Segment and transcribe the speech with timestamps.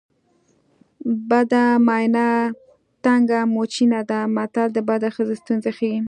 [1.29, 2.27] بده ماینه
[3.03, 5.97] تنګه موچڼه ده متل د بدې ښځې ستونزې ښيي